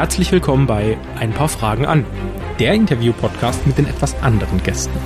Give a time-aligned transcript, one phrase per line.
[0.00, 2.06] herzlich willkommen bei Ein paar Fragen an,
[2.58, 4.98] der Interview-Podcast mit den etwas anderen Gästen.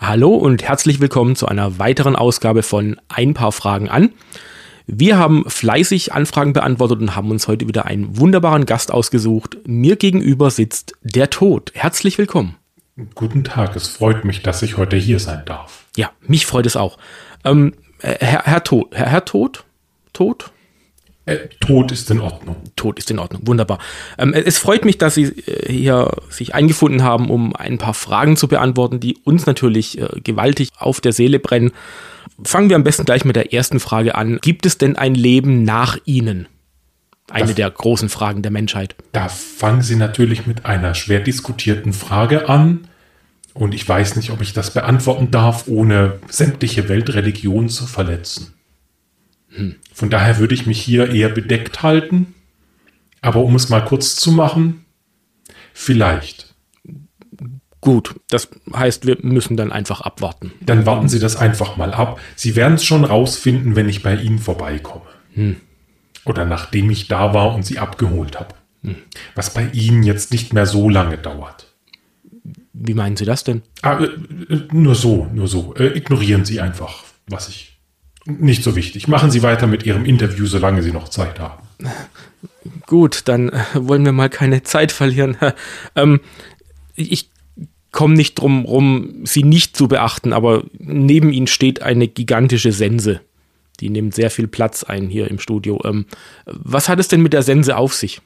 [0.00, 4.10] Hallo und herzlich willkommen zu einer weiteren Ausgabe von Ein paar Fragen an.
[4.88, 9.58] Wir haben fleißig Anfragen beantwortet und haben uns heute wieder einen wunderbaren Gast ausgesucht.
[9.64, 11.70] Mir gegenüber sitzt der Tod.
[11.74, 12.56] Herzlich willkommen.
[13.14, 15.84] Guten Tag, es freut mich, dass ich heute hier sein darf.
[15.96, 16.98] Ja, mich freut es auch.
[17.44, 19.64] Ähm, Herr, Herr Tod, Herr, Herr Tod?
[20.12, 20.50] Tod?
[21.24, 22.56] Äh, Tod ist in Ordnung.
[22.74, 23.78] Tod ist in Ordnung, wunderbar.
[24.18, 28.36] Ähm, es freut mich, dass Sie äh, hier sich eingefunden haben, um ein paar Fragen
[28.36, 31.70] zu beantworten, die uns natürlich äh, gewaltig auf der Seele brennen.
[32.42, 34.38] Fangen wir am besten gleich mit der ersten Frage an.
[34.40, 36.48] Gibt es denn ein Leben nach Ihnen?
[37.30, 38.94] Eine das, der großen Fragen der Menschheit.
[39.12, 42.88] Da fangen Sie natürlich mit einer schwer diskutierten Frage an.
[43.54, 48.54] Und ich weiß nicht, ob ich das beantworten darf, ohne sämtliche Weltreligionen zu verletzen.
[49.48, 49.74] Hm.
[49.92, 52.34] Von daher würde ich mich hier eher bedeckt halten.
[53.20, 54.84] Aber um es mal kurz zu machen,
[55.72, 56.54] vielleicht.
[57.80, 60.52] Gut, das heißt, wir müssen dann einfach abwarten.
[60.60, 62.20] Dann warten Sie das einfach mal ab.
[62.36, 65.06] Sie werden es schon rausfinden, wenn ich bei Ihnen vorbeikomme.
[65.34, 65.56] Hm.
[66.28, 68.54] Oder nachdem ich da war und Sie abgeholt habe.
[68.82, 68.96] Hm.
[69.34, 71.66] Was bei Ihnen jetzt nicht mehr so lange dauert.
[72.72, 73.62] Wie meinen Sie das denn?
[73.82, 75.74] Ah, äh, äh nur so, nur so.
[75.74, 77.78] Äh, ignorieren Sie einfach, was ich.
[78.24, 79.08] Nicht so wichtig.
[79.08, 81.66] Machen Sie weiter mit Ihrem Interview, solange Sie noch Zeit haben.
[82.86, 85.36] Gut, dann wollen wir mal keine Zeit verlieren.
[85.96, 86.20] ähm,
[86.94, 87.30] ich
[87.90, 93.20] komme nicht drum rum, sie nicht zu beachten, aber neben ihnen steht eine gigantische Sense.
[93.80, 95.80] Die nimmt sehr viel Platz ein hier im Studio.
[95.84, 96.06] Ähm,
[96.46, 98.20] was hat es denn mit der Sense auf sich?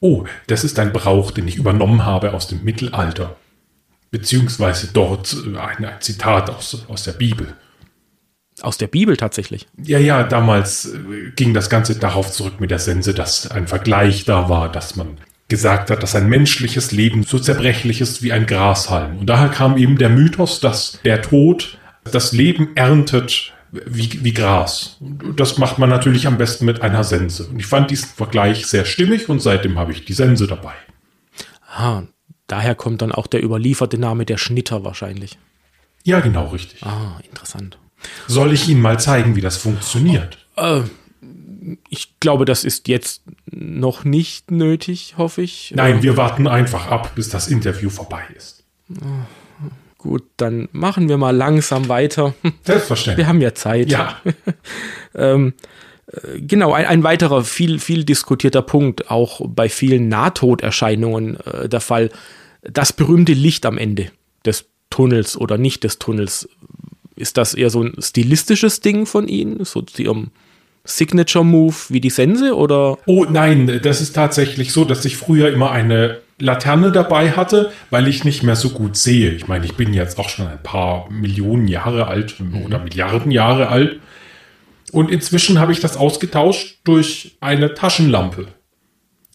[0.00, 3.36] Oh, das ist ein Brauch, den ich übernommen habe aus dem Mittelalter.
[4.10, 7.54] Beziehungsweise dort äh, ein, ein Zitat aus, aus der Bibel.
[8.60, 9.66] Aus der Bibel tatsächlich.
[9.82, 14.24] Ja, ja, damals äh, ging das Ganze darauf zurück mit der Sense, dass ein Vergleich
[14.24, 18.46] da war, dass man gesagt hat, dass ein menschliches Leben so zerbrechlich ist wie ein
[18.46, 19.18] Grashalm.
[19.18, 23.53] Und daher kam eben der Mythos, dass der Tod das Leben erntet
[23.86, 24.98] wie, wie Gras.
[25.36, 27.46] Das macht man natürlich am besten mit einer Sense.
[27.46, 30.74] Und ich fand diesen Vergleich sehr stimmig und seitdem habe ich die Sense dabei.
[31.68, 32.02] Ah,
[32.46, 35.38] daher kommt dann auch der überlieferte Name der Schnitter wahrscheinlich.
[36.04, 36.82] Ja, genau, richtig.
[36.84, 37.78] Ah, interessant.
[38.26, 40.38] Soll ich Ihnen mal zeigen, wie das funktioniert?
[40.56, 40.82] Äh,
[41.88, 45.72] ich glaube, das ist jetzt noch nicht nötig, hoffe ich.
[45.74, 48.64] Nein, wir warten einfach ab, bis das Interview vorbei ist.
[50.04, 52.34] Gut, dann machen wir mal langsam weiter.
[52.62, 53.24] Selbstverständlich.
[53.24, 53.90] Wir haben ja Zeit.
[53.90, 54.20] Ja.
[55.14, 55.54] ähm,
[56.08, 61.80] äh, genau, ein, ein, weiterer viel, viel diskutierter Punkt, auch bei vielen Nahtoderscheinungen äh, der
[61.80, 62.10] Fall,
[62.60, 64.10] das berühmte Licht am Ende
[64.44, 66.50] des Tunnels oder nicht des Tunnels.
[67.16, 70.32] Ist das eher so ein stilistisches Ding von Ihnen, so zu Ihrem
[70.84, 72.98] Signature-Move wie die Sense oder?
[73.06, 78.08] Oh nein, das ist tatsächlich so, dass ich früher immer eine Laterne dabei hatte, weil
[78.08, 79.30] ich nicht mehr so gut sehe.
[79.30, 83.68] Ich meine, ich bin jetzt auch schon ein paar Millionen Jahre alt oder Milliarden Jahre
[83.68, 84.00] alt.
[84.92, 88.48] Und inzwischen habe ich das ausgetauscht durch eine Taschenlampe.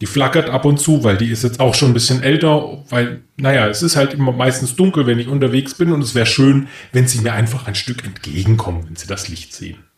[0.02, 3.22] Die flackert ab und zu, weil die ist jetzt auch schon ein bisschen älter, weil,
[3.36, 6.68] naja, es ist halt immer meistens dunkel, wenn ich unterwegs bin und es wäre schön,
[6.94, 9.89] wenn sie mir einfach ein Stück entgegenkommen, wenn sie das Licht sehen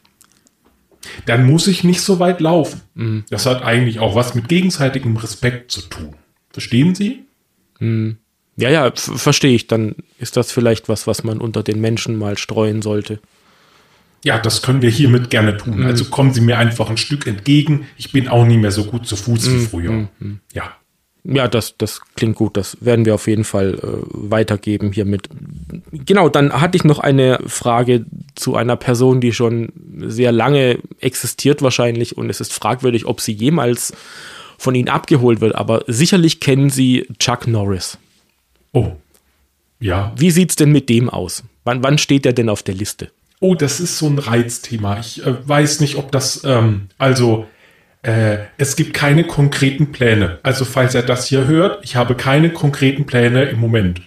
[1.25, 2.81] dann muss ich nicht so weit laufen.
[2.95, 3.23] Mhm.
[3.29, 6.15] Das hat eigentlich auch was mit gegenseitigem Respekt zu tun.
[6.51, 7.23] Verstehen Sie?
[7.79, 8.17] Mhm.
[8.57, 9.67] Ja, ja, verstehe ich.
[9.67, 13.19] Dann ist das vielleicht was, was man unter den Menschen mal streuen sollte.
[14.23, 15.79] Ja, das können wir hiermit gerne tun.
[15.79, 15.85] Mhm.
[15.87, 17.87] Also kommen Sie mir einfach ein Stück entgegen.
[17.97, 19.67] Ich bin auch nicht mehr so gut zu Fuß wie mhm.
[19.67, 19.91] früher.
[20.19, 20.39] Mhm.
[20.53, 20.75] Ja.
[21.23, 22.57] Ja, das, das klingt gut.
[22.57, 25.29] Das werden wir auf jeden Fall äh, weitergeben hiermit.
[25.91, 28.05] Genau, dann hatte ich noch eine Frage
[28.35, 29.71] zu einer Person, die schon
[30.07, 33.93] sehr lange existiert wahrscheinlich und es ist fragwürdig, ob sie jemals
[34.57, 37.97] von Ihnen abgeholt wird, aber sicherlich kennen Sie Chuck Norris.
[38.73, 38.93] Oh.
[39.79, 40.13] Ja.
[40.15, 41.43] Wie sieht's denn mit dem aus?
[41.63, 43.11] Wann, wann steht er denn auf der Liste?
[43.39, 44.99] Oh, das ist so ein Reizthema.
[44.99, 47.47] Ich äh, weiß nicht, ob das, ähm, also
[48.03, 50.39] äh, es gibt keine konkreten Pläne.
[50.43, 54.01] Also falls er das hier hört, ich habe keine konkreten Pläne im Moment.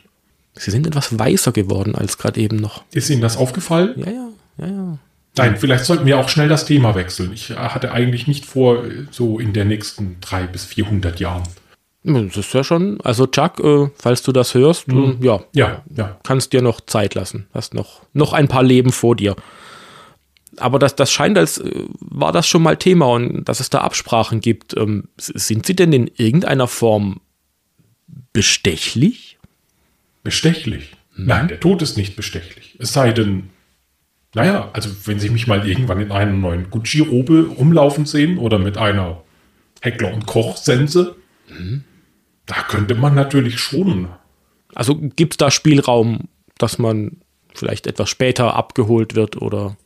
[0.54, 2.84] Sie sind etwas weißer geworden als gerade eben noch.
[2.92, 3.94] Ist Ihnen das aufgefallen?
[3.96, 4.98] Ja, ja, ja, ja.
[5.36, 7.32] Nein, vielleicht sollten wir auch schnell das Thema wechseln.
[7.32, 11.42] Ich hatte eigentlich nicht vor, so in den nächsten drei bis 400 Jahren.
[12.04, 15.18] Das ist ja schon, also Chuck, äh, falls du das hörst, mhm.
[15.20, 17.46] äh, ja, ja, ja, kannst dir noch Zeit lassen.
[17.52, 19.34] Hast noch, noch ein paar Leben vor dir
[20.58, 23.80] aber das, das scheint, als äh, war das schon mal Thema und dass es da
[23.80, 24.76] Absprachen gibt.
[24.76, 27.20] Ähm, sind sie denn in irgendeiner Form
[28.32, 29.38] bestechlich?
[30.22, 30.92] Bestechlich?
[31.14, 31.26] Hm.
[31.26, 32.76] Nein, der Tod ist nicht bestechlich.
[32.78, 33.50] Es sei denn,
[34.34, 38.76] Naja, also wenn Sie mich mal irgendwann in einer neuen Gucci-Robe rumlaufen sehen oder mit
[38.76, 39.22] einer
[39.80, 41.14] Heckler- und Koch-Sense,
[42.46, 44.08] da könnte man natürlich schon.
[44.74, 46.28] Also gibt es da Spielraum,
[46.58, 47.18] dass man
[47.54, 49.76] vielleicht etwas später abgeholt wird oder.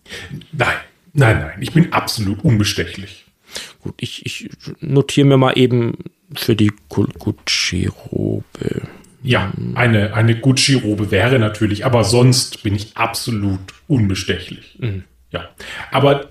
[0.52, 0.76] Nein,
[1.12, 3.24] nein, nein, ich bin absolut unbestechlich.
[3.82, 4.50] Gut, ich, ich
[4.80, 5.96] notiere mir mal eben
[6.34, 8.82] für die Gu- Gucci-Robe.
[9.22, 14.78] Ja, eine, eine Gucci-Robe wäre natürlich, aber sonst bin ich absolut unbestechlich.
[15.30, 15.48] Ja,
[15.90, 16.30] aber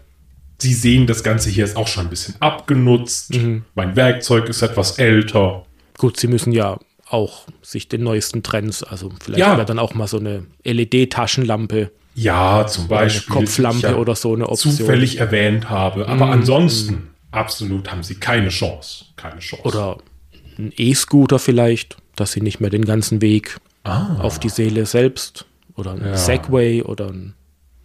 [0.59, 3.37] Sie sehen, das Ganze hier ist auch schon ein bisschen abgenutzt.
[3.75, 5.67] Mein Werkzeug ist etwas älter.
[5.99, 6.79] Gut, sie müssen ja
[7.09, 9.55] auch sich den neuesten Trends, also vielleicht Ja.
[9.57, 13.33] wäre dann auch mal so eine LED-Taschenlampe, Ja, zum eine Beispiel.
[13.35, 14.73] Kopflampe ja oder so eine Option.
[14.73, 16.07] Zufällig erwähnt habe.
[16.07, 19.05] Aber ansonsten, absolut haben Sie keine Chance.
[19.15, 19.63] Keine Chance.
[19.65, 19.97] Oder
[20.57, 24.17] ein E-Scooter vielleicht, dass sie nicht mehr den ganzen Weg Ah.
[24.19, 25.45] auf die Seele selbst
[25.75, 27.35] oder ein Segway oder ein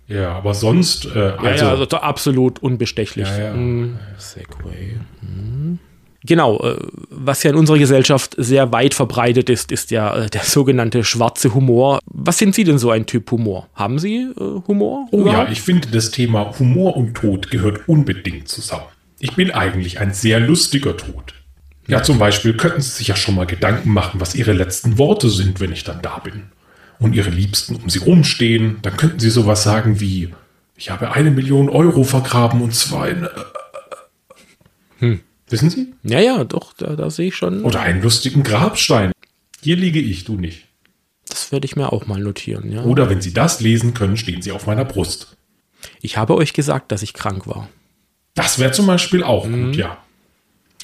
[0.08, 3.28] Ja, aber sonst, äh, Ja, also, ja, also da absolut unbestechlich.
[3.28, 3.52] Ja, ja.
[3.54, 4.96] Mm, Segway.
[5.20, 5.78] Mm.
[6.24, 6.76] Genau, äh,
[7.10, 11.52] was ja in unserer Gesellschaft sehr weit verbreitet ist, ist ja äh, der sogenannte schwarze
[11.54, 11.98] Humor.
[12.06, 13.68] Was sind Sie denn so ein Typ Humor?
[13.74, 15.08] Haben Sie äh, Humor?
[15.10, 15.52] Oh ja, überhaupt?
[15.52, 18.84] ich finde, das Thema Humor und Tod gehört unbedingt zusammen.
[19.18, 21.34] Ich bin eigentlich ein sehr lustiger Tod.
[21.88, 25.28] Ja, zum Beispiel könnten Sie sich ja schon mal Gedanken machen, was Ihre letzten Worte
[25.28, 26.44] sind, wenn ich dann da bin.
[27.00, 28.78] Und Ihre Liebsten um Sie rumstehen.
[28.82, 30.32] Dann könnten Sie sowas sagen wie,
[30.76, 33.24] ich habe eine Million Euro vergraben und zwar in...
[35.00, 35.18] Äh,
[35.52, 35.92] Wissen Sie?
[36.02, 37.64] ja, ja, doch, da, da sehe ich schon.
[37.64, 39.12] Oder einen lustigen Grabstein.
[39.60, 40.66] Hier liege ich, du nicht.
[41.28, 42.72] Das werde ich mir auch mal notieren.
[42.72, 42.82] Ja.
[42.82, 45.36] Oder wenn Sie das lesen können, stehen Sie auf meiner Brust.
[46.00, 47.68] Ich habe euch gesagt, dass ich krank war.
[48.34, 49.98] Das wäre zum Beispiel auch gut, ja.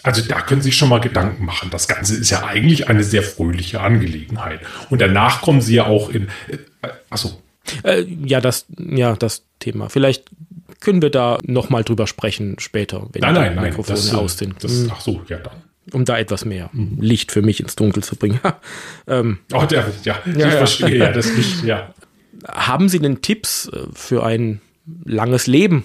[0.03, 1.71] Also da können Sie sich schon mal Gedanken machen.
[1.71, 4.61] Das Ganze ist ja eigentlich eine sehr fröhliche Angelegenheit.
[4.91, 6.29] Und danach kommen Sie ja auch in.
[6.49, 7.43] Äh, achso.
[7.83, 9.89] Äh, ja, das, ja, das Thema.
[9.89, 10.31] Vielleicht
[10.81, 13.65] können wir da noch mal drüber sprechen später, wenn Nein, die nein, nein.
[13.65, 14.63] Mikrofone Das, äh, aus sind.
[14.63, 15.55] das, ach so, ja dann.
[15.93, 18.41] um da etwas mehr Licht für mich ins Dunkel zu bringen.
[19.09, 20.51] ähm, Oh, der, ja, ich Ja, ja.
[20.51, 21.65] verstehe ja das nicht.
[21.65, 21.93] Ja.
[22.47, 24.61] haben Sie denn Tipps äh, für ein
[25.05, 25.85] langes Leben?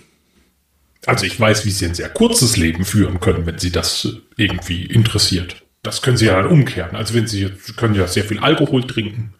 [1.06, 4.42] Also ich weiß, wie Sie ein sehr kurzes Leben führen können, wenn Sie das äh,
[4.44, 5.64] irgendwie interessiert.
[5.82, 6.96] Das können Sie ja dann umkehren.
[6.96, 9.34] Also wenn Sie können ja sehr viel Alkohol trinken,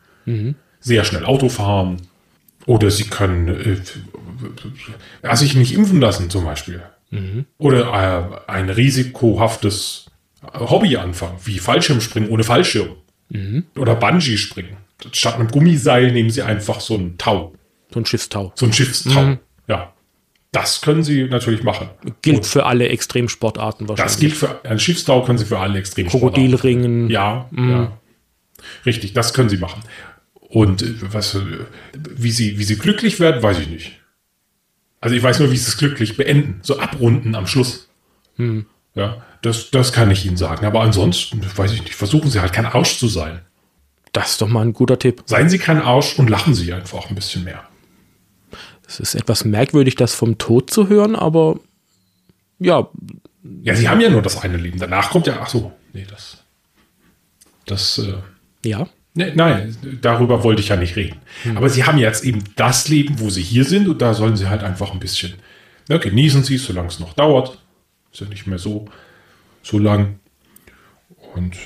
[0.82, 2.02] sehr schnell Auto fahren
[2.66, 3.78] oder Sie können äh,
[5.24, 6.82] ja, sich nicht impfen lassen zum Beispiel.
[7.60, 10.08] Oder äh, ein risikohaftes
[10.54, 12.96] Hobby anfangen, wie Fallschirmspringen ohne Fallschirm.
[13.76, 14.78] Oder Bungee-Springen.
[15.12, 17.54] Statt einem Gummiseil nehmen Sie einfach so ein Tau,
[17.94, 18.52] So ein Schiffstau.
[18.56, 19.38] so ein Schiffstau.
[19.68, 19.94] Ja,
[20.52, 21.90] das können Sie natürlich machen.
[22.22, 24.14] Gilt für alle Extremsportarten wahrscheinlich.
[24.14, 27.10] Das gilt für ein Schiffstau können Sie für alle extrem Krokodilringen.
[27.10, 27.92] Ja, ja.
[28.86, 29.82] Richtig, das können Sie machen.
[30.54, 31.42] Und äh, was, äh,
[31.94, 34.00] wie Sie, wie Sie glücklich werden, weiß ich nicht.
[35.02, 37.90] Also ich weiß nur, wie Sie es glücklich beenden, so abrunden am Schluss.
[38.96, 40.66] Ja, das, das kann ich Ihnen sagen.
[40.66, 43.42] Aber ansonsten, weiß ich nicht, versuchen Sie halt kein Arsch zu sein.
[44.12, 45.24] Das ist doch mal ein guter Tipp.
[45.26, 47.64] Seien Sie kein Arsch und lachen Sie einfach ein bisschen mehr.
[48.88, 51.60] Es ist etwas merkwürdig, das vom Tod zu hören, aber
[52.60, 52.88] ja,
[53.64, 54.78] Ja, Sie haben ja nur das eine Leben.
[54.80, 56.38] Danach kommt ja, ach so, nee, das,
[57.66, 58.14] das, äh,
[58.66, 58.88] ja.
[59.16, 61.18] Ne, nein, darüber wollte ich ja nicht reden.
[61.56, 64.50] Aber sie haben jetzt eben das Leben, wo sie hier sind und da sollen sie
[64.50, 65.36] halt einfach ein bisschen
[65.90, 67.60] ne, genießen sie es, solange es noch dauert.
[68.12, 68.86] Ist ja nicht mehr so,
[69.62, 70.20] so lang.
[71.36, 71.58] Und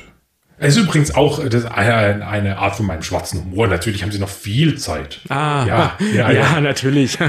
[0.60, 3.68] es ist übrigens auch das ist eine, eine Art von meinem schwarzen Humor.
[3.68, 5.20] Natürlich haben sie noch viel Zeit.
[5.30, 6.62] Ah, ja, ja, ja, ja.
[6.62, 7.20] natürlich.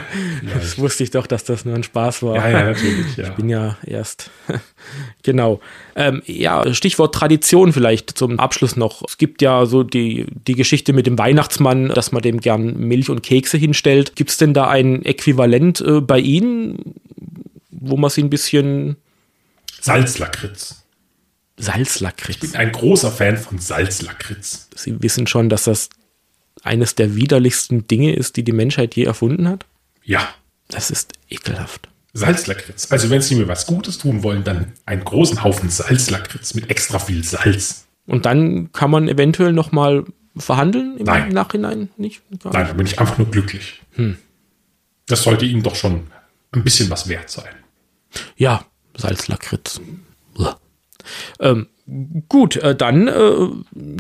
[0.55, 2.37] Das wusste ich doch, dass das nur ein Spaß war.
[2.37, 3.25] Ja, ja, natürlich, ja.
[3.25, 4.31] Ich bin ja erst.
[5.23, 5.61] genau.
[5.95, 9.03] Ähm, ja, Stichwort Tradition vielleicht zum Abschluss noch.
[9.07, 13.11] Es gibt ja so die, die Geschichte mit dem Weihnachtsmann, dass man dem gern Milch
[13.11, 14.17] und Kekse hinstellt.
[14.17, 16.95] Gibt es denn da ein Äquivalent äh, bei Ihnen,
[17.71, 18.97] wo man sie ein bisschen
[19.81, 20.83] Salzlakritz.
[21.59, 22.38] Salzlakritz?
[22.41, 24.69] Bin ein großer Fan von Salzlakritz.
[24.75, 25.88] Sie wissen schon, dass das
[26.62, 29.65] eines der widerlichsten Dinge ist, die die Menschheit je erfunden hat?
[30.05, 30.29] Ja,
[30.69, 31.88] Das ist ekelhaft.
[32.15, 32.91] Salzlakritz.
[32.91, 36.99] Also wenn sie mir was Gutes tun wollen, dann einen großen Haufen Salzlakritz mit extra
[36.99, 37.87] viel Salz.
[38.07, 40.05] Und dann kann man eventuell noch mal
[40.37, 41.29] verhandeln im Nein.
[41.31, 41.91] Nachhinein?
[41.97, 42.23] Nicht?
[42.43, 43.83] Gar Nein, da bin ich einfach nur glücklich.
[45.07, 46.07] Das sollte Ihnen doch schon
[46.53, 47.55] ein bisschen was wert sein.
[48.37, 48.65] Ja,
[48.97, 49.81] Salzlakritz.
[50.37, 50.59] Uah.
[51.41, 51.67] Ähm,
[52.29, 53.49] gut, äh, dann, äh,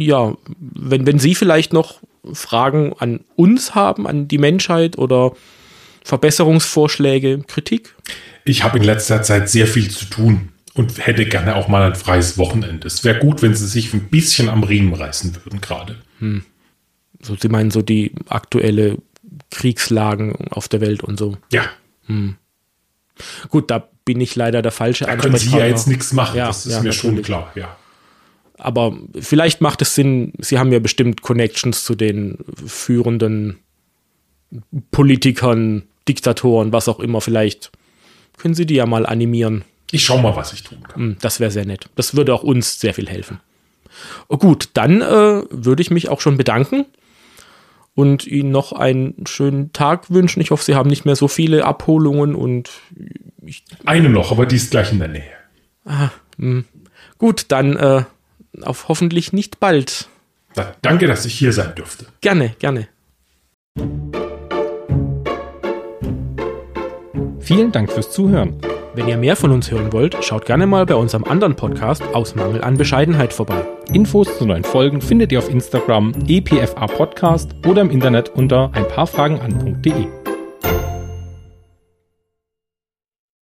[0.00, 2.00] ja, wenn, wenn Sie vielleicht noch
[2.32, 5.32] Fragen an uns haben, an die Menschheit oder
[6.04, 7.94] Verbesserungsvorschläge, Kritik?
[8.44, 11.94] Ich habe in letzter Zeit sehr viel zu tun und hätte gerne auch mal ein
[11.94, 12.86] freies Wochenende.
[12.86, 15.96] Es wäre gut, wenn Sie sich ein bisschen am Riemen reißen würden gerade.
[17.20, 18.98] So, Sie meinen so die aktuelle
[19.50, 21.36] Kriegslagen auf der Welt und so.
[21.52, 21.64] Ja.
[23.48, 26.46] Gut, da bin ich leider der falsche Da können Sie ja jetzt nichts machen, Ja,
[26.46, 27.76] das ist ja, mir schon klar, ja.
[28.56, 33.58] Aber vielleicht macht es Sinn, Sie haben ja bestimmt Connections zu den führenden
[34.90, 37.20] Politikern, Diktatoren, was auch immer.
[37.20, 37.70] Vielleicht
[38.36, 39.64] können Sie die ja mal animieren.
[39.90, 41.00] Ich schau mal, was ich tun kann.
[41.00, 41.88] Hm, Das wäre sehr nett.
[41.94, 43.40] Das würde auch uns sehr viel helfen.
[44.28, 46.86] Oh, gut, dann äh, würde ich mich auch schon bedanken
[47.98, 50.40] und Ihnen noch einen schönen Tag wünschen.
[50.40, 52.70] Ich hoffe, Sie haben nicht mehr so viele Abholungen und
[53.84, 55.32] Eine noch, aber die ist gleich in der Nähe.
[57.18, 58.04] gut, dann äh,
[58.62, 60.08] auf hoffentlich nicht bald.
[60.54, 62.06] Da, danke, dass ich hier sein dürfte.
[62.20, 62.86] Gerne, gerne.
[67.40, 68.60] Vielen Dank fürs Zuhören.
[68.94, 72.36] Wenn ihr mehr von uns hören wollt, schaut gerne mal bei unserem anderen Podcast aus
[72.36, 73.66] Mangel an Bescheidenheit vorbei.
[73.92, 78.86] Infos zu neuen Folgen findet ihr auf Instagram epfa Podcast oder im Internet unter ein
[78.86, 80.06] paar Fragen an.de.